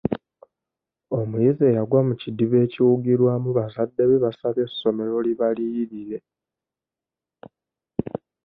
[1.19, 6.19] Omuyizi eyagwa mu kidiba ekiwugirwamu bazadde be basabye essomero libaliyirire.